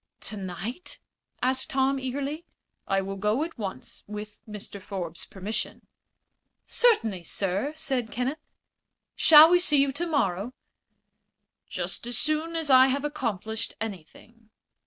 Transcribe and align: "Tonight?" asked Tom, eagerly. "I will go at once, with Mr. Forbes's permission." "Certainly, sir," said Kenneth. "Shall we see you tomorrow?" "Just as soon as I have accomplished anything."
"Tonight?" 0.19 0.99
asked 1.43 1.69
Tom, 1.69 1.99
eagerly. 1.99 2.43
"I 2.87 3.01
will 3.01 3.17
go 3.17 3.43
at 3.43 3.59
once, 3.59 4.03
with 4.07 4.39
Mr. 4.47 4.81
Forbes's 4.81 5.27
permission." 5.27 5.85
"Certainly, 6.65 7.25
sir," 7.25 7.71
said 7.75 8.09
Kenneth. 8.11 8.39
"Shall 9.15 9.51
we 9.51 9.59
see 9.59 9.77
you 9.79 9.91
tomorrow?" 9.91 10.53
"Just 11.69 12.07
as 12.07 12.17
soon 12.17 12.55
as 12.55 12.71
I 12.71 12.87
have 12.87 13.05
accomplished 13.05 13.75
anything." 13.79 14.49